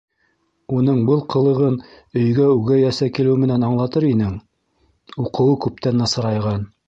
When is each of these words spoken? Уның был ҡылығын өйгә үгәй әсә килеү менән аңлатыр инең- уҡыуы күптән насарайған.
Уның 0.77 1.01
был 1.09 1.19
ҡылығын 1.33 1.75
өйгә 2.21 2.47
үгәй 2.55 2.87
әсә 2.91 3.09
килеү 3.19 3.35
менән 3.43 3.67
аңлатыр 3.69 4.09
инең- 4.13 4.33
уҡыуы 5.25 5.61
күптән 5.67 6.05
насарайған. 6.05 6.69